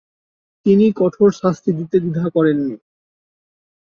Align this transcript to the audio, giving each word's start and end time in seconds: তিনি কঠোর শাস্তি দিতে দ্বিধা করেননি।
তিনি 0.65 0.85
কঠোর 0.95 1.29
শাস্তি 1.41 1.71
দিতে 1.79 1.97
দ্বিধা 1.99 2.25
করেননি। 2.35 2.75